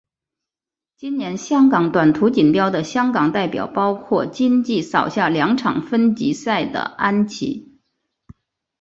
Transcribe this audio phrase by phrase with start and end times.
[0.97, 7.67] 今年香港短途锦标的香港代表包括今季扫下两场分级赛的安畋。